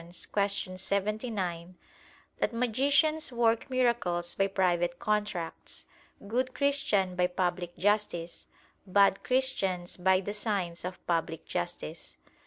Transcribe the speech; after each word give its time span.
79) 0.77 1.75
that 2.39 2.51
"magicians 2.55 3.31
work 3.31 3.69
miracles 3.69 4.33
by 4.33 4.47
private 4.47 4.97
contracts; 4.97 5.85
good 6.27 6.55
Christians 6.55 7.15
by 7.15 7.27
public 7.27 7.77
justice, 7.77 8.47
bad 8.87 9.23
Christians 9.23 9.97
by 9.97 10.19
the 10.19 10.33
signs 10.33 10.83
of 10.83 11.05
public 11.05 11.45
justice." 11.45 12.15